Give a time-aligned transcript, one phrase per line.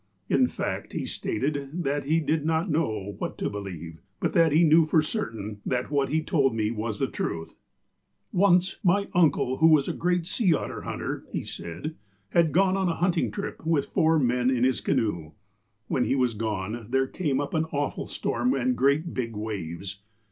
[0.29, 4.63] In fact, he stated that he did not know what to believe, but that he
[4.63, 7.53] knew for certain that what he told me was the truth:
[8.33, 11.93] ''Once, my uncle, who was a great sea otter hunter," he said,
[12.29, 15.33] "had gone on a hunting trip, with four men, in his canoe.
[15.87, 19.99] While he was gone, there came up an awful storin, and great big waves.